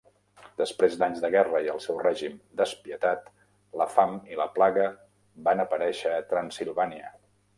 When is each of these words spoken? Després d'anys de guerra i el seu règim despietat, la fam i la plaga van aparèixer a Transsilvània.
Després 0.59 0.93
d'anys 1.01 1.19
de 1.25 1.29
guerra 1.35 1.59
i 1.65 1.69
el 1.73 1.81
seu 1.83 1.99
règim 2.05 2.39
despietat, 2.61 3.29
la 3.81 3.87
fam 3.97 4.17
i 4.33 4.39
la 4.41 4.49
plaga 4.57 4.87
van 5.49 5.65
aparèixer 5.67 6.17
a 6.17 6.27
Transsilvània. 6.33 7.13